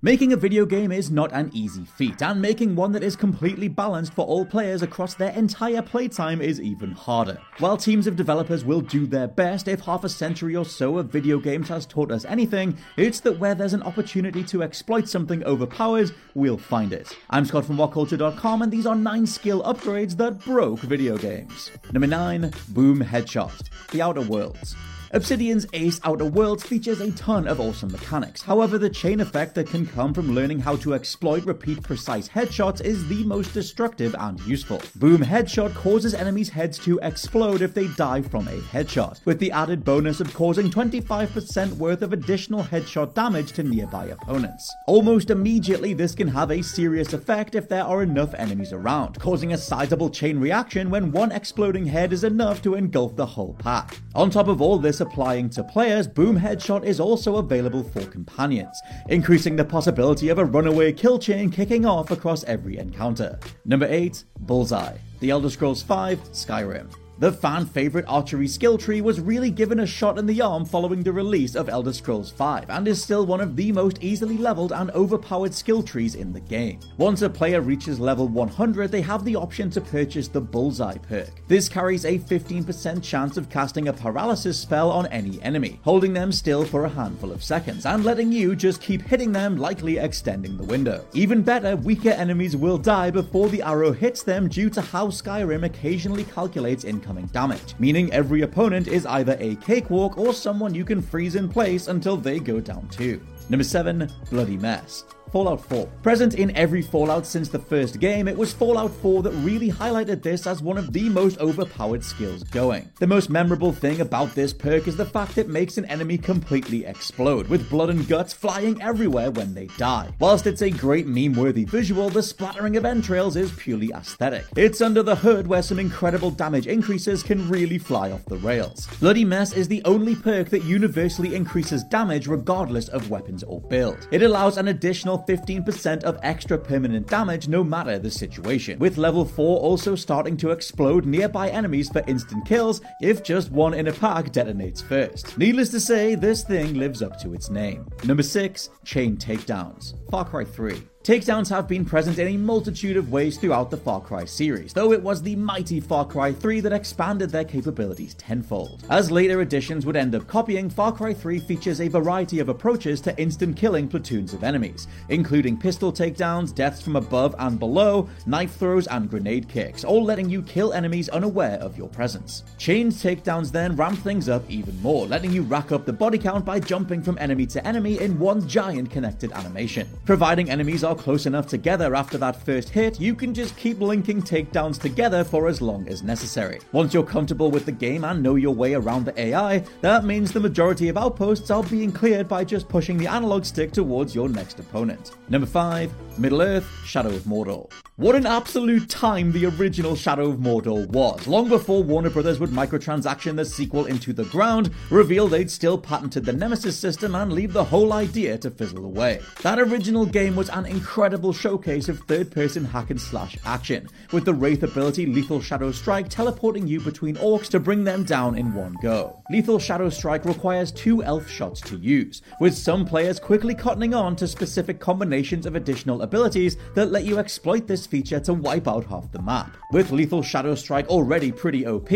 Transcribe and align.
Making 0.00 0.32
a 0.32 0.36
video 0.36 0.64
game 0.64 0.92
is 0.92 1.10
not 1.10 1.32
an 1.32 1.50
easy 1.52 1.84
feat, 1.84 2.22
and 2.22 2.40
making 2.40 2.76
one 2.76 2.92
that 2.92 3.02
is 3.02 3.16
completely 3.16 3.66
balanced 3.66 4.14
for 4.14 4.24
all 4.24 4.46
players 4.46 4.80
across 4.80 5.14
their 5.14 5.32
entire 5.32 5.82
playtime 5.82 6.40
is 6.40 6.60
even 6.60 6.92
harder. 6.92 7.36
While 7.58 7.76
teams 7.76 8.06
of 8.06 8.14
developers 8.14 8.64
will 8.64 8.80
do 8.80 9.08
their 9.08 9.26
best, 9.26 9.66
if 9.66 9.80
half 9.80 10.04
a 10.04 10.08
century 10.08 10.54
or 10.54 10.64
so 10.64 10.98
of 10.98 11.10
video 11.10 11.40
games 11.40 11.68
has 11.70 11.84
taught 11.84 12.12
us 12.12 12.24
anything, 12.26 12.78
it's 12.96 13.18
that 13.22 13.40
where 13.40 13.56
there's 13.56 13.74
an 13.74 13.82
opportunity 13.82 14.44
to 14.44 14.62
exploit 14.62 15.08
something 15.08 15.42
overpowered, 15.42 16.14
we'll 16.34 16.58
find 16.58 16.92
it. 16.92 17.16
I'm 17.30 17.44
Scott 17.44 17.64
from 17.64 17.78
WhatCulture.com, 17.78 18.62
and 18.62 18.70
these 18.70 18.86
are 18.86 18.94
9 18.94 19.26
skill 19.26 19.64
upgrades 19.64 20.16
that 20.18 20.38
broke 20.44 20.78
video 20.78 21.18
games. 21.18 21.72
Number 21.90 22.06
9 22.06 22.52
Boom 22.68 23.00
Headshot 23.02 23.68
The 23.90 24.02
Outer 24.02 24.22
Worlds. 24.22 24.76
Obsidian's 25.12 25.66
Ace 25.72 26.00
Outer 26.04 26.26
Worlds 26.26 26.62
features 26.62 27.00
a 27.00 27.10
ton 27.12 27.48
of 27.48 27.60
awesome 27.60 27.90
mechanics. 27.90 28.42
However, 28.42 28.76
the 28.76 28.90
chain 28.90 29.20
effect 29.20 29.54
that 29.54 29.68
can 29.68 29.86
come 29.86 30.12
from 30.12 30.34
learning 30.34 30.60
how 30.60 30.76
to 30.76 30.92
exploit 30.92 31.46
repeat 31.46 31.82
precise 31.82 32.28
headshots 32.28 32.82
is 32.82 33.08
the 33.08 33.24
most 33.24 33.54
destructive 33.54 34.14
and 34.18 34.38
useful. 34.40 34.82
Boom 34.96 35.22
Headshot 35.22 35.74
causes 35.74 36.12
enemies' 36.12 36.50
heads 36.50 36.78
to 36.80 36.98
explode 37.02 37.62
if 37.62 37.72
they 37.72 37.86
die 37.88 38.20
from 38.20 38.48
a 38.48 38.58
headshot, 38.58 39.24
with 39.24 39.38
the 39.38 39.50
added 39.50 39.82
bonus 39.82 40.20
of 40.20 40.34
causing 40.34 40.70
25% 40.70 41.72
worth 41.78 42.02
of 42.02 42.12
additional 42.12 42.62
headshot 42.62 43.14
damage 43.14 43.52
to 43.52 43.62
nearby 43.62 44.06
opponents. 44.06 44.70
Almost 44.86 45.30
immediately, 45.30 45.94
this 45.94 46.14
can 46.14 46.28
have 46.28 46.50
a 46.50 46.62
serious 46.62 47.14
effect 47.14 47.54
if 47.54 47.66
there 47.66 47.84
are 47.84 48.02
enough 48.02 48.34
enemies 48.34 48.74
around, 48.74 49.18
causing 49.18 49.54
a 49.54 49.58
sizable 49.58 50.10
chain 50.10 50.38
reaction 50.38 50.90
when 50.90 51.12
one 51.12 51.32
exploding 51.32 51.86
head 51.86 52.12
is 52.12 52.24
enough 52.24 52.60
to 52.60 52.74
engulf 52.74 53.16
the 53.16 53.24
whole 53.24 53.54
pack. 53.54 53.98
On 54.14 54.28
top 54.28 54.48
of 54.48 54.60
all 54.60 54.78
this, 54.78 54.97
applying 55.00 55.50
to 55.50 55.64
players, 55.64 56.06
Boom 56.06 56.38
Headshot 56.38 56.84
is 56.84 57.00
also 57.00 57.36
available 57.36 57.82
for 57.82 58.04
companions, 58.06 58.80
increasing 59.08 59.56
the 59.56 59.64
possibility 59.64 60.28
of 60.28 60.38
a 60.38 60.44
runaway 60.44 60.92
kill 60.92 61.18
chain 61.18 61.50
kicking 61.50 61.86
off 61.86 62.10
across 62.10 62.44
every 62.44 62.78
encounter. 62.78 63.38
Number 63.64 63.86
8 63.86 64.24
Bullseye 64.40 64.98
The 65.20 65.30
Elder 65.30 65.50
Scrolls 65.50 65.82
V 65.82 65.94
Skyrim. 66.32 67.07
The 67.20 67.32
fan 67.32 67.66
favorite 67.66 68.04
archery 68.06 68.46
skill 68.46 68.78
tree 68.78 69.00
was 69.00 69.18
really 69.18 69.50
given 69.50 69.80
a 69.80 69.86
shot 69.86 70.18
in 70.18 70.26
the 70.26 70.40
arm 70.40 70.64
following 70.64 71.02
the 71.02 71.12
release 71.12 71.56
of 71.56 71.68
Elder 71.68 71.92
Scrolls 71.92 72.30
V, 72.30 72.64
and 72.68 72.86
is 72.86 73.02
still 73.02 73.26
one 73.26 73.40
of 73.40 73.56
the 73.56 73.72
most 73.72 73.98
easily 74.00 74.38
leveled 74.38 74.70
and 74.70 74.92
overpowered 74.92 75.52
skill 75.52 75.82
trees 75.82 76.14
in 76.14 76.32
the 76.32 76.38
game. 76.38 76.78
Once 76.96 77.22
a 77.22 77.28
player 77.28 77.60
reaches 77.60 77.98
level 77.98 78.28
100, 78.28 78.92
they 78.92 79.00
have 79.00 79.24
the 79.24 79.34
option 79.34 79.68
to 79.70 79.80
purchase 79.80 80.28
the 80.28 80.40
Bullseye 80.40 80.98
perk. 80.98 81.30
This 81.48 81.68
carries 81.68 82.04
a 82.04 82.20
15% 82.20 83.02
chance 83.02 83.36
of 83.36 83.50
casting 83.50 83.88
a 83.88 83.92
paralysis 83.92 84.56
spell 84.56 84.88
on 84.88 85.06
any 85.06 85.42
enemy, 85.42 85.80
holding 85.82 86.12
them 86.12 86.30
still 86.30 86.64
for 86.64 86.84
a 86.84 86.88
handful 86.88 87.32
of 87.32 87.42
seconds, 87.42 87.84
and 87.84 88.04
letting 88.04 88.30
you 88.30 88.54
just 88.54 88.80
keep 88.80 89.02
hitting 89.02 89.32
them, 89.32 89.56
likely 89.56 89.98
extending 89.98 90.56
the 90.56 90.62
window. 90.62 91.04
Even 91.14 91.42
better, 91.42 91.74
weaker 91.74 92.10
enemies 92.10 92.54
will 92.54 92.78
die 92.78 93.10
before 93.10 93.48
the 93.48 93.62
arrow 93.62 93.90
hits 93.90 94.22
them 94.22 94.46
due 94.46 94.70
to 94.70 94.80
how 94.80 95.08
Skyrim 95.08 95.64
occasionally 95.64 96.22
calculates 96.22 96.84
incoming 97.08 97.26
damage, 97.28 97.74
meaning 97.78 98.12
every 98.12 98.42
opponent 98.42 98.86
is 98.86 99.06
either 99.06 99.36
a 99.40 99.56
cakewalk 99.56 100.18
or 100.18 100.34
someone 100.34 100.74
you 100.74 100.84
can 100.84 101.00
freeze 101.00 101.36
in 101.36 101.48
place 101.48 101.88
until 101.88 102.16
they 102.18 102.38
go 102.38 102.60
down 102.60 102.86
too. 102.88 103.20
Number 103.48 103.64
7 103.64 104.10
Bloody 104.30 104.58
Mess. 104.58 105.04
Fallout 105.30 105.60
4. 105.60 105.86
Present 106.02 106.34
in 106.34 106.56
every 106.56 106.82
Fallout 106.82 107.26
since 107.26 107.48
the 107.48 107.58
first 107.58 108.00
game, 108.00 108.28
it 108.28 108.36
was 108.36 108.52
Fallout 108.52 108.90
4 108.90 109.22
that 109.22 109.32
really 109.32 109.70
highlighted 109.70 110.22
this 110.22 110.46
as 110.46 110.62
one 110.62 110.78
of 110.78 110.92
the 110.92 111.08
most 111.08 111.38
overpowered 111.38 112.02
skills 112.02 112.42
going. 112.44 112.90
The 112.98 113.06
most 113.06 113.28
memorable 113.28 113.72
thing 113.72 114.00
about 114.00 114.34
this 114.34 114.52
perk 114.52 114.88
is 114.88 114.96
the 114.96 115.04
fact 115.04 115.38
it 115.38 115.48
makes 115.48 115.76
an 115.76 115.84
enemy 115.86 116.18
completely 116.18 116.86
explode, 116.86 117.48
with 117.48 117.68
blood 117.68 117.90
and 117.90 118.08
guts 118.08 118.32
flying 118.32 118.80
everywhere 118.80 119.30
when 119.30 119.54
they 119.54 119.66
die. 119.76 120.10
Whilst 120.18 120.46
it's 120.46 120.62
a 120.62 120.70
great 120.70 121.06
meme 121.06 121.34
worthy 121.34 121.64
visual, 121.64 122.08
the 122.08 122.22
splattering 122.22 122.76
of 122.76 122.84
entrails 122.84 123.36
is 123.36 123.52
purely 123.52 123.90
aesthetic. 123.94 124.46
It's 124.56 124.80
under 124.80 125.02
the 125.02 125.16
hood 125.16 125.46
where 125.46 125.62
some 125.62 125.78
incredible 125.78 126.30
damage 126.30 126.66
increases 126.66 127.22
can 127.22 127.48
really 127.48 127.78
fly 127.78 128.10
off 128.10 128.24
the 128.26 128.38
rails. 128.38 128.88
Bloody 129.00 129.24
Mess 129.24 129.52
is 129.52 129.68
the 129.68 129.82
only 129.84 130.14
perk 130.14 130.48
that 130.50 130.64
universally 130.64 131.34
increases 131.34 131.84
damage 131.84 132.26
regardless 132.26 132.88
of 132.88 133.10
weapons 133.10 133.42
or 133.42 133.60
build. 133.60 134.08
It 134.10 134.22
allows 134.22 134.56
an 134.56 134.68
additional 134.68 135.17
15% 135.26 136.02
of 136.04 136.18
extra 136.22 136.58
permanent 136.58 137.06
damage 137.06 137.48
no 137.48 137.64
matter 137.64 137.98
the 137.98 138.10
situation, 138.10 138.78
with 138.78 138.98
level 138.98 139.24
4 139.24 139.60
also 139.60 139.94
starting 139.94 140.36
to 140.38 140.50
explode 140.50 141.06
nearby 141.06 141.48
enemies 141.48 141.88
for 141.88 142.04
instant 142.06 142.46
kills 142.46 142.80
if 143.00 143.22
just 143.22 143.50
one 143.50 143.74
in 143.74 143.88
a 143.88 143.92
pack 143.92 144.26
detonates 144.26 144.82
first. 144.82 145.36
Needless 145.38 145.70
to 145.70 145.80
say, 145.80 146.14
this 146.14 146.42
thing 146.42 146.74
lives 146.74 147.02
up 147.02 147.18
to 147.20 147.34
its 147.34 147.50
name. 147.50 147.86
Number 148.04 148.22
6 148.22 148.70
Chain 148.84 149.16
Takedowns. 149.16 149.94
Far 150.10 150.24
Cry 150.24 150.44
3. 150.44 150.82
Takedowns 151.08 151.48
have 151.48 151.66
been 151.66 151.86
present 151.86 152.18
in 152.18 152.28
a 152.28 152.36
multitude 152.36 152.98
of 152.98 153.10
ways 153.10 153.38
throughout 153.38 153.70
the 153.70 153.78
Far 153.78 153.98
Cry 153.98 154.26
series, 154.26 154.74
though 154.74 154.92
it 154.92 155.02
was 155.02 155.22
the 155.22 155.36
mighty 155.36 155.80
Far 155.80 156.04
Cry 156.04 156.34
3 156.34 156.60
that 156.60 156.74
expanded 156.74 157.30
their 157.30 157.46
capabilities 157.46 158.12
tenfold. 158.12 158.84
As 158.90 159.10
later 159.10 159.40
editions 159.40 159.86
would 159.86 159.96
end 159.96 160.14
up 160.14 160.26
copying, 160.26 160.68
Far 160.68 160.92
Cry 160.92 161.14
3 161.14 161.38
features 161.38 161.80
a 161.80 161.88
variety 161.88 162.40
of 162.40 162.50
approaches 162.50 163.00
to 163.00 163.18
instant 163.18 163.56
killing 163.56 163.88
platoons 163.88 164.34
of 164.34 164.44
enemies, 164.44 164.86
including 165.08 165.56
pistol 165.56 165.90
takedowns, 165.90 166.54
deaths 166.54 166.82
from 166.82 166.96
above 166.96 167.34
and 167.38 167.58
below, 167.58 168.06
knife 168.26 168.56
throws, 168.56 168.86
and 168.88 169.08
grenade 169.08 169.48
kicks, 169.48 169.84
all 169.84 170.04
letting 170.04 170.28
you 170.28 170.42
kill 170.42 170.74
enemies 170.74 171.08
unaware 171.08 171.58
of 171.60 171.78
your 171.78 171.88
presence. 171.88 172.44
Chained 172.58 172.92
takedowns 172.92 173.50
then 173.50 173.74
ramp 173.76 173.98
things 174.00 174.28
up 174.28 174.42
even 174.50 174.78
more, 174.82 175.06
letting 175.06 175.32
you 175.32 175.40
rack 175.40 175.72
up 175.72 175.86
the 175.86 175.92
body 175.94 176.18
count 176.18 176.44
by 176.44 176.60
jumping 176.60 177.02
from 177.02 177.16
enemy 177.16 177.46
to 177.46 177.66
enemy 177.66 177.98
in 177.98 178.18
one 178.18 178.46
giant 178.46 178.90
connected 178.90 179.32
animation. 179.32 179.88
Providing 180.04 180.50
enemies 180.50 180.84
are 180.84 180.97
close 180.98 181.24
enough 181.24 181.46
together 181.46 181.94
after 181.94 182.18
that 182.18 182.44
first 182.44 182.68
hit, 182.68 183.00
you 183.00 183.14
can 183.14 183.32
just 183.32 183.56
keep 183.56 183.80
linking 183.80 184.20
takedowns 184.20 184.78
together 184.78 185.24
for 185.24 185.48
as 185.48 185.62
long 185.62 185.88
as 185.88 186.02
necessary. 186.02 186.60
Once 186.72 186.92
you're 186.92 187.02
comfortable 187.02 187.50
with 187.50 187.64
the 187.64 187.72
game 187.72 188.04
and 188.04 188.22
know 188.22 188.34
your 188.34 188.54
way 188.54 188.74
around 188.74 189.06
the 189.06 189.18
AI, 189.18 189.64
that 189.80 190.04
means 190.04 190.32
the 190.32 190.40
majority 190.40 190.88
of 190.88 190.98
outposts 190.98 191.50
are 191.50 191.62
being 191.64 191.92
cleared 191.92 192.28
by 192.28 192.44
just 192.44 192.68
pushing 192.68 192.98
the 192.98 193.06
analog 193.06 193.44
stick 193.44 193.72
towards 193.72 194.14
your 194.14 194.28
next 194.28 194.58
opponent. 194.58 195.12
Number 195.28 195.46
5, 195.46 195.90
Middle 196.18 196.42
Earth 196.42 196.68
Shadow 196.84 197.10
of 197.10 197.22
Mordor. 197.22 197.70
What 197.96 198.14
an 198.14 198.26
absolute 198.26 198.88
time 198.88 199.32
the 199.32 199.46
original 199.46 199.96
Shadow 199.96 200.30
of 200.30 200.38
Mordor 200.38 200.86
was. 200.88 201.26
Long 201.26 201.48
before 201.48 201.82
Warner 201.82 202.10
Brothers 202.10 202.38
would 202.38 202.50
microtransaction 202.50 203.34
the 203.34 203.44
sequel 203.44 203.86
into 203.86 204.12
the 204.12 204.24
ground, 204.26 204.70
reveal 204.88 205.26
they'd 205.26 205.50
still 205.50 205.76
patented 205.76 206.24
the 206.24 206.32
Nemesis 206.32 206.78
system 206.78 207.16
and 207.16 207.32
leave 207.32 207.52
the 207.52 207.64
whole 207.64 207.92
idea 207.92 208.38
to 208.38 208.50
fizzle 208.50 208.84
away. 208.84 209.20
That 209.42 209.58
original 209.58 210.06
game 210.06 210.36
was 210.36 210.48
an 210.50 210.66
incredible 210.66 211.32
showcase 211.32 211.88
of 211.88 211.98
third 212.00 212.30
person 212.30 212.64
hack 212.64 212.90
and 212.90 213.00
slash 213.00 213.36
action, 213.44 213.88
with 214.12 214.24
the 214.24 214.34
Wraith 214.34 214.62
ability 214.62 215.06
Lethal 215.06 215.40
Shadow 215.40 215.72
Strike 215.72 216.08
teleporting 216.08 216.68
you 216.68 216.80
between 216.80 217.16
orcs 217.16 217.48
to 217.48 217.58
bring 217.58 217.82
them 217.82 218.04
down 218.04 218.38
in 218.38 218.54
one 218.54 218.76
go. 218.80 219.22
Lethal 219.30 219.58
Shadow 219.58 219.88
Strike 219.90 220.24
requires 220.24 220.70
two 220.70 221.02
elf 221.02 221.28
shots 221.28 221.60
to 221.62 221.76
use, 221.76 222.22
with 222.40 222.56
some 222.56 222.86
players 222.86 223.18
quickly 223.18 223.56
cottoning 223.56 223.98
on 223.98 224.14
to 224.16 224.28
specific 224.28 224.78
combinations 224.78 225.46
of 225.46 225.56
additional 225.56 226.02
abilities 226.08 226.56
that 226.74 226.90
let 226.90 227.04
you 227.04 227.18
exploit 227.18 227.66
this 227.66 227.86
feature 227.86 228.18
to 228.20 228.32
wipe 228.32 228.66
out 228.66 228.84
half 228.86 229.12
the 229.12 229.20
map. 229.20 229.54
With 229.72 229.92
Lethal 229.92 230.22
Shadow 230.22 230.54
Strike 230.54 230.88
already 230.88 231.30
pretty 231.30 231.66
OP, 231.66 231.90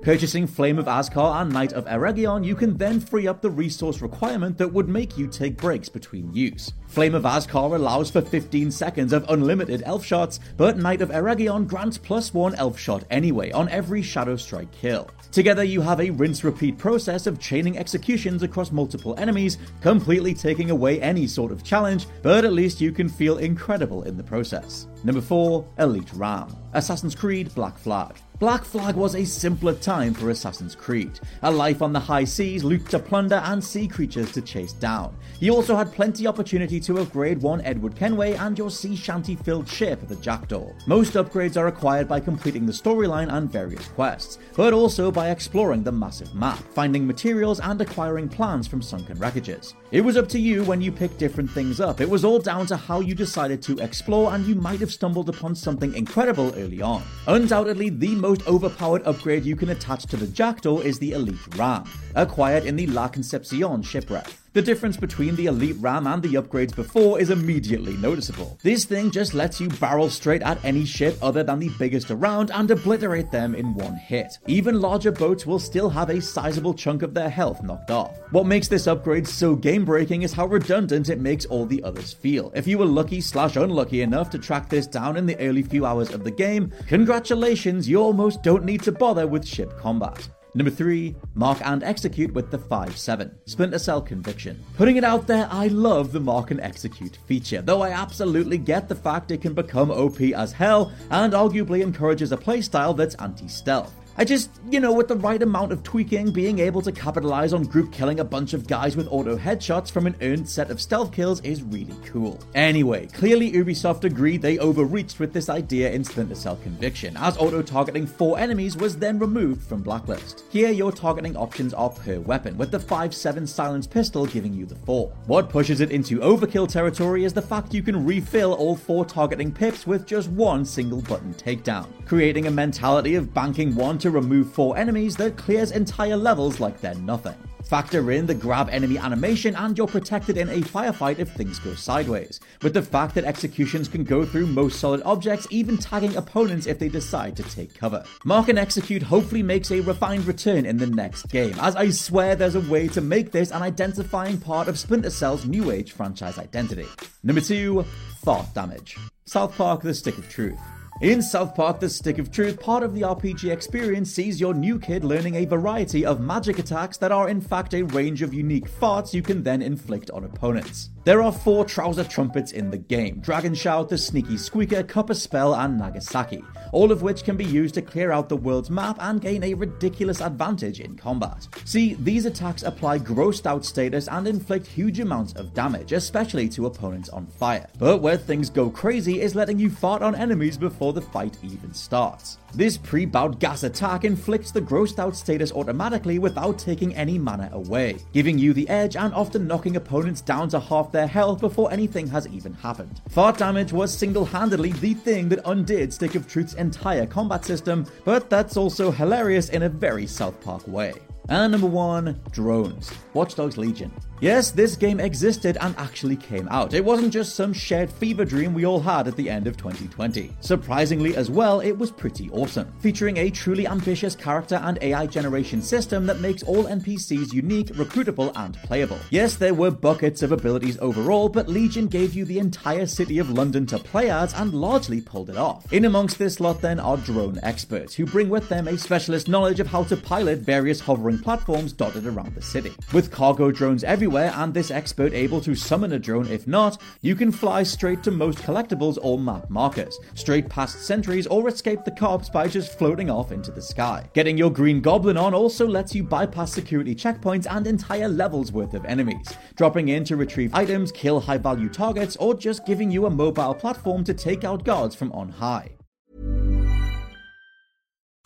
purchasing 0.00 0.46
Flame 0.46 0.78
of 0.78 0.86
Azkar 0.86 1.42
and 1.42 1.52
Knight 1.52 1.74
of 1.74 1.84
Eregion, 1.84 2.46
you 2.46 2.56
can 2.56 2.78
then 2.78 2.98
free 2.98 3.28
up 3.28 3.42
the 3.42 3.50
resource 3.50 4.00
requirement 4.00 4.56
that 4.56 4.72
would 4.72 4.88
make 4.88 5.18
you 5.18 5.26
take 5.26 5.58
breaks 5.58 5.90
between 5.90 6.32
use. 6.32 6.72
Flame 6.86 7.14
of 7.14 7.24
Azkar 7.24 7.74
allows 7.74 8.10
for 8.10 8.22
15 8.22 8.70
seconds 8.70 9.12
of 9.12 9.28
unlimited 9.28 9.82
elf 9.84 10.02
shots, 10.02 10.40
but 10.56 10.78
Knight 10.78 11.02
of 11.02 11.10
Eregion 11.10 11.66
grants 11.66 11.98
plus 11.98 12.32
1 12.32 12.54
elf 12.54 12.78
shot 12.78 13.04
anyway 13.10 13.50
on 13.52 13.68
every 13.68 14.00
Shadow 14.00 14.36
Strike 14.36 14.72
kill. 14.72 15.10
Together, 15.30 15.62
you 15.62 15.82
have 15.82 16.00
a 16.00 16.10
rinse 16.10 16.42
repeat 16.42 16.78
process 16.78 17.26
of 17.26 17.38
chaining 17.38 17.76
executions 17.76 18.42
across 18.42 18.72
multiple 18.72 19.14
enemies, 19.18 19.58
completely 19.82 20.32
taking 20.32 20.70
away 20.70 20.98
any 21.02 21.26
sort 21.26 21.52
of 21.52 21.62
challenge, 21.62 22.06
but 22.22 22.46
at 22.46 22.54
least 22.54 22.80
you 22.80 22.92
can 22.92 23.08
feel 23.10 23.36
incredible 23.58 24.04
in 24.04 24.16
the 24.16 24.22
process. 24.22 24.86
Number 25.04 25.20
4 25.20 25.64
Elite 25.78 26.12
Ram 26.14 26.54
Assassin's 26.74 27.14
Creed 27.14 27.54
Black 27.54 27.78
Flag. 27.78 28.16
Black 28.38 28.62
Flag 28.62 28.94
was 28.94 29.16
a 29.16 29.24
simpler 29.24 29.74
time 29.74 30.14
for 30.14 30.30
Assassin's 30.30 30.76
Creed. 30.76 31.18
A 31.42 31.50
life 31.50 31.82
on 31.82 31.92
the 31.92 31.98
high 31.98 32.22
seas, 32.22 32.62
loot 32.62 32.88
to 32.90 33.00
plunder, 33.00 33.42
and 33.46 33.62
sea 33.62 33.88
creatures 33.88 34.30
to 34.30 34.40
chase 34.40 34.72
down. 34.74 35.16
You 35.40 35.56
also 35.56 35.74
had 35.74 35.92
plenty 35.92 36.28
opportunity 36.28 36.78
to 36.80 36.98
upgrade 36.98 37.42
one 37.42 37.60
Edward 37.62 37.96
Kenway 37.96 38.34
and 38.34 38.56
your 38.56 38.70
sea 38.70 38.94
shanty 38.94 39.34
filled 39.34 39.68
ship, 39.68 40.06
the 40.06 40.14
Jackdaw. 40.16 40.70
Most 40.86 41.14
upgrades 41.14 41.56
are 41.56 41.66
acquired 41.66 42.06
by 42.06 42.20
completing 42.20 42.64
the 42.64 42.72
storyline 42.72 43.32
and 43.32 43.50
various 43.50 43.88
quests, 43.88 44.38
but 44.54 44.72
also 44.72 45.10
by 45.10 45.30
exploring 45.30 45.82
the 45.82 45.90
massive 45.90 46.32
map, 46.32 46.58
finding 46.74 47.04
materials, 47.04 47.58
and 47.58 47.80
acquiring 47.80 48.28
plans 48.28 48.68
from 48.68 48.82
sunken 48.82 49.16
wreckages. 49.16 49.74
It 49.90 50.02
was 50.02 50.16
up 50.16 50.28
to 50.28 50.38
you 50.38 50.62
when 50.62 50.80
you 50.80 50.92
picked 50.92 51.18
different 51.18 51.50
things 51.50 51.80
up. 51.80 52.00
It 52.00 52.08
was 52.08 52.24
all 52.24 52.38
down 52.38 52.66
to 52.66 52.76
how 52.76 53.00
you 53.00 53.16
decided 53.16 53.62
to 53.62 53.78
explore, 53.78 54.32
and 54.32 54.46
you 54.46 54.54
might 54.54 54.78
have 54.78 54.87
stumbled 54.88 55.28
upon 55.28 55.54
something 55.54 55.94
incredible 55.94 56.52
early 56.56 56.82
on. 56.82 57.02
Undoubtedly, 57.26 57.90
the 57.90 58.14
most 58.14 58.46
overpowered 58.46 59.02
upgrade 59.04 59.44
you 59.44 59.56
can 59.56 59.70
attach 59.70 60.06
to 60.06 60.16
the 60.16 60.26
Jackdaw 60.26 60.78
is 60.78 60.98
the 60.98 61.12
Elite 61.12 61.56
Ram, 61.56 61.84
acquired 62.14 62.64
in 62.64 62.76
the 62.76 62.86
La 62.88 63.08
Concepcion 63.08 63.82
shipwreck. 63.82 64.32
The 64.54 64.62
difference 64.62 64.96
between 64.96 65.36
the 65.36 65.46
Elite 65.46 65.76
Ram 65.78 66.06
and 66.06 66.22
the 66.22 66.34
upgrades 66.34 66.74
before 66.74 67.20
is 67.20 67.28
immediately 67.28 67.96
noticeable. 67.98 68.58
This 68.62 68.86
thing 68.86 69.10
just 69.10 69.34
lets 69.34 69.60
you 69.60 69.68
barrel 69.68 70.08
straight 70.08 70.40
at 70.42 70.64
any 70.64 70.86
ship 70.86 71.18
other 71.20 71.42
than 71.42 71.58
the 71.58 71.70
biggest 71.78 72.10
around 72.10 72.50
and 72.50 72.70
obliterate 72.70 73.30
them 73.30 73.54
in 73.54 73.74
one 73.74 73.96
hit. 73.96 74.38
Even 74.46 74.80
larger 74.80 75.12
boats 75.12 75.44
will 75.44 75.58
still 75.58 75.90
have 75.90 76.08
a 76.08 76.22
sizable 76.22 76.72
chunk 76.72 77.02
of 77.02 77.12
their 77.12 77.28
health 77.28 77.62
knocked 77.62 77.90
off. 77.90 78.18
What 78.30 78.46
makes 78.46 78.68
this 78.68 78.86
upgrade 78.86 79.28
so 79.28 79.54
game 79.54 79.84
breaking 79.84 80.22
is 80.22 80.32
how 80.32 80.46
redundant 80.46 81.10
it 81.10 81.20
makes 81.20 81.44
all 81.44 81.66
the 81.66 81.82
others 81.84 82.14
feel. 82.14 82.50
If 82.54 82.66
you 82.66 82.78
were 82.78 82.86
lucky 82.86 83.20
slash 83.20 83.56
unlucky 83.56 84.00
enough 84.00 84.30
to 84.30 84.38
track 84.38 84.70
this 84.70 84.86
down 84.86 85.18
in 85.18 85.26
the 85.26 85.38
early 85.40 85.62
few 85.62 85.84
hours 85.84 86.10
of 86.10 86.24
the 86.24 86.30
game, 86.30 86.72
congratulations, 86.86 87.86
you 87.86 88.00
almost 88.00 88.42
don't 88.42 88.64
need 88.64 88.82
to 88.84 88.92
bother 88.92 89.26
with 89.26 89.46
ship 89.46 89.78
combat. 89.78 90.26
Number 90.54 90.70
3, 90.70 91.14
mark 91.34 91.58
and 91.62 91.82
execute 91.82 92.32
with 92.32 92.50
the 92.50 92.58
5-7, 92.58 93.30
Splinter 93.44 93.78
Cell 93.78 94.00
Conviction. 94.00 94.64
Putting 94.76 94.96
it 94.96 95.04
out 95.04 95.26
there, 95.26 95.46
I 95.50 95.68
love 95.68 96.10
the 96.10 96.20
mark 96.20 96.50
and 96.50 96.60
execute 96.60 97.18
feature, 97.26 97.60
though 97.60 97.82
I 97.82 97.90
absolutely 97.90 98.56
get 98.56 98.88
the 98.88 98.94
fact 98.94 99.30
it 99.30 99.42
can 99.42 99.52
become 99.52 99.90
OP 99.90 100.20
as 100.20 100.52
hell 100.52 100.90
and 101.10 101.34
arguably 101.34 101.82
encourages 101.82 102.32
a 102.32 102.36
playstyle 102.36 102.96
that's 102.96 103.14
anti-stealth. 103.16 103.94
I 104.20 104.24
just, 104.24 104.50
you 104.68 104.80
know, 104.80 104.92
with 104.92 105.06
the 105.06 105.14
right 105.14 105.40
amount 105.40 105.70
of 105.70 105.84
tweaking, 105.84 106.32
being 106.32 106.58
able 106.58 106.82
to 106.82 106.90
capitalize 106.90 107.52
on 107.52 107.62
group 107.62 107.92
killing 107.92 108.18
a 108.18 108.24
bunch 108.24 108.52
of 108.52 108.66
guys 108.66 108.96
with 108.96 109.06
auto 109.12 109.38
headshots 109.38 109.92
from 109.92 110.08
an 110.08 110.16
earned 110.22 110.48
set 110.48 110.72
of 110.72 110.80
stealth 110.80 111.12
kills 111.12 111.40
is 111.42 111.62
really 111.62 111.94
cool. 112.04 112.36
Anyway, 112.56 113.06
clearly 113.06 113.52
Ubisoft 113.52 114.02
agreed 114.02 114.42
they 114.42 114.58
overreached 114.58 115.20
with 115.20 115.32
this 115.32 115.48
idea 115.48 115.92
in 115.92 116.02
Splinter 116.02 116.34
Cell 116.34 116.56
Conviction, 116.64 117.16
as 117.16 117.36
auto 117.36 117.62
targeting 117.62 118.08
four 118.08 118.40
enemies 118.40 118.76
was 118.76 118.96
then 118.96 119.20
removed 119.20 119.62
from 119.62 119.84
Blacklist. 119.84 120.42
Here, 120.50 120.72
your 120.72 120.90
targeting 120.90 121.36
options 121.36 121.72
are 121.72 121.90
per 121.90 122.18
weapon, 122.18 122.58
with 122.58 122.72
the 122.72 122.78
5.7 122.80 123.46
silence 123.46 123.86
pistol 123.86 124.26
giving 124.26 124.52
you 124.52 124.66
the 124.66 124.74
4. 124.74 125.12
What 125.26 125.48
pushes 125.48 125.80
it 125.80 125.92
into 125.92 126.18
overkill 126.18 126.68
territory 126.68 127.22
is 127.22 127.32
the 127.32 127.40
fact 127.40 127.72
you 127.72 127.84
can 127.84 128.04
refill 128.04 128.54
all 128.54 128.74
four 128.74 129.04
targeting 129.04 129.52
pips 129.52 129.86
with 129.86 130.06
just 130.06 130.28
one 130.30 130.64
single 130.64 131.02
button 131.02 131.32
takedown, 131.34 131.86
creating 132.04 132.48
a 132.48 132.50
mentality 132.50 133.14
of 133.14 133.32
banking 133.32 133.76
one 133.76 133.96
to 133.98 134.07
remove 134.10 134.52
four 134.52 134.76
enemies 134.76 135.16
that 135.16 135.36
clears 135.36 135.72
entire 135.72 136.16
levels 136.16 136.60
like 136.60 136.80
they're 136.80 136.94
nothing. 136.96 137.34
Factor 137.68 138.10
in 138.12 138.24
the 138.24 138.34
grab 138.34 138.70
enemy 138.70 138.96
animation 138.96 139.54
and 139.56 139.76
you're 139.76 139.86
protected 139.86 140.38
in 140.38 140.48
a 140.48 140.62
firefight 140.62 141.18
if 141.18 141.30
things 141.32 141.58
go 141.58 141.74
sideways, 141.74 142.40
with 142.62 142.72
the 142.72 142.80
fact 142.80 143.14
that 143.14 143.24
executions 143.24 143.88
can 143.88 144.04
go 144.04 144.24
through 144.24 144.46
most 144.46 144.80
solid 144.80 145.02
objects, 145.04 145.46
even 145.50 145.76
tagging 145.76 146.16
opponents 146.16 146.66
if 146.66 146.78
they 146.78 146.88
decide 146.88 147.36
to 147.36 147.42
take 147.42 147.74
cover. 147.74 148.02
Mark 148.24 148.48
and 148.48 148.58
Execute 148.58 149.02
hopefully 149.02 149.42
makes 149.42 149.70
a 149.70 149.80
refined 149.80 150.24
return 150.26 150.64
in 150.64 150.78
the 150.78 150.86
next 150.86 151.24
game, 151.28 151.54
as 151.60 151.76
I 151.76 151.90
swear 151.90 152.34
there's 152.36 152.54
a 152.54 152.60
way 152.62 152.88
to 152.88 153.00
make 153.00 153.32
this 153.32 153.50
an 153.50 153.62
identifying 153.62 154.38
part 154.38 154.68
of 154.68 154.78
Splinter 154.78 155.10
Cell's 155.10 155.44
New 155.44 155.70
Age 155.70 155.92
franchise 155.92 156.38
identity. 156.38 156.86
Number 157.22 157.42
2, 157.42 157.84
Thought 158.20 158.54
Damage. 158.54 158.96
South 159.26 159.54
Park 159.58 159.82
The 159.82 159.92
Stick 159.92 160.16
of 160.16 160.28
Truth. 160.30 160.58
In 161.00 161.22
South 161.22 161.54
Park 161.54 161.78
The 161.78 161.88
Stick 161.88 162.18
of 162.18 162.32
Truth, 162.32 162.58
part 162.58 162.82
of 162.82 162.92
the 162.92 163.02
RPG 163.02 163.52
experience 163.52 164.10
sees 164.10 164.40
your 164.40 164.52
new 164.52 164.80
kid 164.80 165.04
learning 165.04 165.36
a 165.36 165.44
variety 165.44 166.04
of 166.04 166.20
magic 166.20 166.58
attacks 166.58 166.96
that 166.96 167.12
are 167.12 167.28
in 167.28 167.40
fact 167.40 167.72
a 167.72 167.84
range 167.84 168.20
of 168.20 168.34
unique 168.34 168.68
farts 168.68 169.14
you 169.14 169.22
can 169.22 169.44
then 169.44 169.62
inflict 169.62 170.10
on 170.10 170.24
opponents. 170.24 170.90
There 171.04 171.22
are 171.22 171.32
four 171.32 171.64
trouser 171.64 172.04
trumpets 172.04 172.52
in 172.52 172.70
the 172.70 172.76
game 172.76 173.20
Dragon 173.20 173.54
Shout, 173.54 173.88
the 173.88 173.96
Sneaky 173.96 174.36
Squeaker, 174.36 174.82
Cup-a-Spell, 174.82 175.54
and 175.54 175.78
Nagasaki, 175.78 176.44
all 176.72 176.92
of 176.92 177.00
which 177.00 177.24
can 177.24 177.36
be 177.36 177.46
used 177.46 177.76
to 177.76 177.80
clear 177.80 178.10
out 178.10 178.28
the 178.28 178.36
world's 178.36 178.68
map 178.68 178.96
and 179.00 179.20
gain 179.20 179.42
a 179.44 179.54
ridiculous 179.54 180.20
advantage 180.20 180.80
in 180.80 180.96
combat. 180.96 181.48
See, 181.64 181.94
these 181.94 182.26
attacks 182.26 182.64
apply 182.64 182.98
grossed 182.98 183.46
out 183.46 183.64
status 183.64 184.08
and 184.08 184.28
inflict 184.28 184.66
huge 184.66 185.00
amounts 185.00 185.32
of 185.34 185.54
damage, 185.54 185.92
especially 185.92 186.48
to 186.50 186.66
opponents 186.66 187.08
on 187.08 187.26
fire. 187.26 187.68
But 187.78 188.02
where 188.02 188.18
things 188.18 188.50
go 188.50 188.68
crazy 188.68 189.22
is 189.22 189.34
letting 189.34 189.58
you 189.58 189.70
fart 189.70 190.02
on 190.02 190.14
enemies 190.14 190.58
before 190.58 190.87
the 190.92 191.00
fight 191.00 191.36
even 191.42 191.72
starts. 191.72 192.38
This 192.54 192.76
pre-bout 192.76 193.40
gas 193.40 193.62
attack 193.62 194.04
inflicts 194.04 194.50
the 194.50 194.60
grossed 194.60 194.98
out 194.98 195.14
status 195.14 195.52
automatically 195.52 196.18
without 196.18 196.58
taking 196.58 196.94
any 196.94 197.18
mana 197.18 197.50
away, 197.52 197.96
giving 198.12 198.38
you 198.38 198.52
the 198.52 198.68
edge 198.68 198.96
and 198.96 199.12
often 199.14 199.46
knocking 199.46 199.76
opponents 199.76 200.20
down 200.20 200.48
to 200.50 200.60
half 200.60 200.90
their 200.90 201.06
health 201.06 201.40
before 201.40 201.72
anything 201.72 202.06
has 202.06 202.26
even 202.28 202.54
happened. 202.54 203.00
Fart 203.08 203.38
damage 203.38 203.72
was 203.72 203.96
single-handedly 203.96 204.72
the 204.72 204.94
thing 204.94 205.28
that 205.28 205.40
undid 205.44 205.92
Stick 205.92 206.14
of 206.14 206.26
Truth's 206.26 206.54
entire 206.54 207.06
combat 207.06 207.44
system, 207.44 207.86
but 208.04 208.30
that's 208.30 208.56
also 208.56 208.90
hilarious 208.90 209.50
in 209.50 209.64
a 209.64 209.68
very 209.68 210.06
South 210.06 210.40
Park 210.40 210.66
way. 210.66 210.94
And 211.28 211.52
number 211.52 211.66
one, 211.66 212.18
drones. 212.30 212.90
Watch 213.12 213.34
Dogs 213.34 213.58
Legion. 213.58 213.92
Yes, 214.20 214.50
this 214.50 214.74
game 214.74 214.98
existed 214.98 215.56
and 215.60 215.76
actually 215.78 216.16
came 216.16 216.48
out. 216.48 216.74
It 216.74 216.84
wasn't 216.84 217.12
just 217.12 217.36
some 217.36 217.52
shared 217.52 217.90
fever 217.90 218.24
dream 218.24 218.52
we 218.52 218.66
all 218.66 218.80
had 218.80 219.06
at 219.06 219.14
the 219.14 219.30
end 219.30 219.46
of 219.46 219.56
2020. 219.56 220.32
Surprisingly, 220.40 221.14
as 221.16 221.30
well, 221.30 221.60
it 221.60 221.78
was 221.78 221.92
pretty 221.92 222.28
awesome, 222.30 222.72
featuring 222.80 223.16
a 223.16 223.30
truly 223.30 223.68
ambitious 223.68 224.16
character 224.16 224.56
and 224.56 224.76
AI 224.82 225.06
generation 225.06 225.62
system 225.62 226.04
that 226.06 226.18
makes 226.18 226.42
all 226.42 226.64
NPCs 226.64 227.32
unique, 227.32 227.68
recruitable, 227.68 228.32
and 228.34 228.54
playable. 228.64 228.98
Yes, 229.10 229.36
there 229.36 229.54
were 229.54 229.70
buckets 229.70 230.22
of 230.22 230.32
abilities 230.32 230.78
overall, 230.80 231.28
but 231.28 231.48
Legion 231.48 231.86
gave 231.86 232.14
you 232.14 232.24
the 232.24 232.40
entire 232.40 232.86
city 232.86 233.20
of 233.20 233.30
London 233.30 233.66
to 233.66 233.78
play 233.78 234.10
as 234.10 234.34
and 234.34 234.52
largely 234.52 235.00
pulled 235.00 235.30
it 235.30 235.36
off. 235.36 235.72
In 235.72 235.84
amongst 235.84 236.18
this 236.18 236.40
lot, 236.40 236.60
then, 236.60 236.80
are 236.80 236.96
drone 236.96 237.38
experts, 237.44 237.94
who 237.94 238.04
bring 238.04 238.28
with 238.28 238.48
them 238.48 238.66
a 238.66 238.76
specialist 238.76 239.28
knowledge 239.28 239.60
of 239.60 239.68
how 239.68 239.84
to 239.84 239.96
pilot 239.96 240.40
various 240.40 240.80
hovering 240.80 241.20
platforms 241.20 241.72
dotted 241.72 242.04
around 242.04 242.34
the 242.34 242.42
city. 242.42 242.72
With 242.92 243.12
cargo 243.12 243.52
drones 243.52 243.84
everywhere, 243.84 244.07
and 244.16 244.54
this 244.54 244.70
expert 244.70 245.12
able 245.12 245.40
to 245.42 245.54
summon 245.54 245.92
a 245.92 245.98
drone 245.98 246.26
if 246.28 246.46
not, 246.46 246.80
you 247.02 247.14
can 247.14 247.30
fly 247.30 247.62
straight 247.62 248.02
to 248.02 248.10
most 248.10 248.38
collectibles 248.38 248.98
or 249.02 249.18
map 249.18 249.50
markers, 249.50 249.98
straight 250.14 250.48
past 250.48 250.86
sentries, 250.86 251.26
or 251.26 251.48
escape 251.48 251.84
the 251.84 251.90
cops 251.90 252.28
by 252.28 252.48
just 252.48 252.78
floating 252.78 253.10
off 253.10 253.32
into 253.32 253.50
the 253.50 253.62
sky. 253.62 254.08
Getting 254.14 254.38
your 254.38 254.50
green 254.50 254.80
goblin 254.80 255.16
on 255.16 255.34
also 255.34 255.66
lets 255.66 255.94
you 255.94 256.02
bypass 256.02 256.52
security 256.52 256.94
checkpoints 256.94 257.46
and 257.50 257.66
entire 257.66 258.08
levels 258.08 258.52
worth 258.52 258.74
of 258.74 258.84
enemies, 258.84 259.32
dropping 259.56 259.88
in 259.88 260.04
to 260.04 260.16
retrieve 260.16 260.54
items, 260.54 260.90
kill 260.92 261.20
high 261.20 261.38
value 261.38 261.68
targets, 261.68 262.16
or 262.16 262.34
just 262.34 262.66
giving 262.66 262.90
you 262.90 263.06
a 263.06 263.10
mobile 263.10 263.54
platform 263.54 264.04
to 264.04 264.14
take 264.14 264.44
out 264.44 264.64
guards 264.64 264.94
from 264.94 265.12
on 265.12 265.28
high. 265.28 265.77